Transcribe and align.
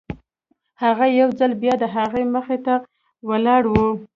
هغه 0.83 1.05
يو 1.19 1.29
ځل 1.39 1.51
بيا 1.61 1.73
د 1.79 1.83
هغه 1.95 2.19
مخې 2.35 2.57
ته 2.65 2.75
ولاړ 3.29 3.63
و. 3.73 3.75